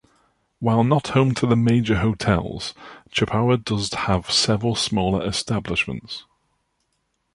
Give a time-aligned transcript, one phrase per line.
[0.57, 2.73] While not home to the major hotels,
[3.11, 6.25] Chippawa does have several smaller establishments.